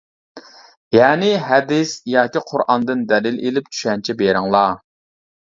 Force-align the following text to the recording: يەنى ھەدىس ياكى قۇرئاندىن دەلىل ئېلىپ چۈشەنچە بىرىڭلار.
يەنى 0.97 1.29
ھەدىس 1.49 1.93
ياكى 2.13 2.43
قۇرئاندىن 2.53 3.05
دەلىل 3.13 3.39
ئېلىپ 3.45 3.71
چۈشەنچە 3.77 4.17
بىرىڭلار. 4.23 4.77